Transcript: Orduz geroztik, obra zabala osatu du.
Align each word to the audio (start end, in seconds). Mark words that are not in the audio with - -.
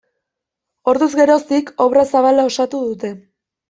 Orduz 0.93 1.11
geroztik, 1.21 1.71
obra 1.89 2.09
zabala 2.17 2.51
osatu 2.53 2.85
du. 3.09 3.17